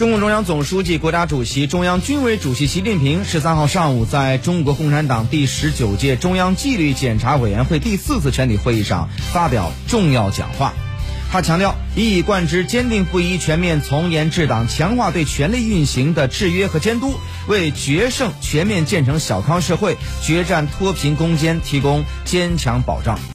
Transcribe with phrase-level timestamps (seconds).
[0.00, 10.72] 中共中央总书记国家主席中央军委主席习近平十三号上午在中国共产党第十九届中央纪律检查委员会第四次全体会议上发表重要讲话。
[11.30, 17.12] 他强调一以贯之坚定不移全面从严治党强化对权力运行的制约和监督
[17.46, 23.20] 为决胜全面建成小康社会决战脱贫攻坚提供坚强保障。